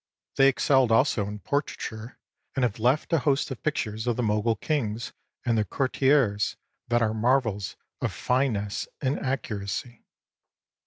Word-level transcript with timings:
They 0.37 0.47
excelled 0.47 0.91
also 0.91 1.27
in 1.27 1.41
portraiture, 1.41 2.17
and 2.55 2.63
have 2.63 2.79
left 2.79 3.13
a 3.13 3.19
host 3.19 3.51
of 3.51 3.61
pictures 3.61 4.07
of 4.07 4.15
the 4.15 4.23
Mogul 4.23 4.55
kings 4.55 5.13
and 5.45 5.55
their 5.55 5.63
courtiers 5.63 6.57
that 6.87 7.03
are 7.03 7.13
marvels 7.13 7.75
of 8.01 8.11
fineness 8.11 8.87
and 8.99 9.19
accuracy. 9.19 10.03